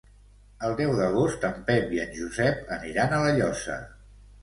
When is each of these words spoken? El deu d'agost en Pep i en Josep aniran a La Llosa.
El 0.69 0.73
deu 0.79 0.93
d'agost 1.01 1.45
en 1.51 1.61
Pep 1.69 1.93
i 1.99 2.03
en 2.07 2.17
Josep 2.17 2.75
aniran 2.81 3.19
a 3.21 3.25
La 3.29 3.41
Llosa. 3.41 3.83